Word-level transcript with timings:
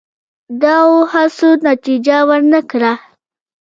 دغو 0.61 0.99
هڅو 1.13 1.49
نتیجه 1.67 2.17
ور 2.27 2.41
نه 2.53 2.61
کړه. 2.69 2.93